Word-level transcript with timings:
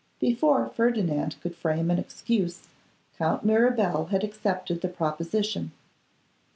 Before 0.19 0.67
Ferdinand 0.67 1.35
could 1.41 1.55
frame 1.55 1.91
an 1.91 1.99
excuse, 1.99 2.63
Count 3.19 3.45
Mirabel 3.45 4.05
had 4.07 4.23
accepted 4.23 4.81
the 4.81 4.87
proposition. 4.89 5.73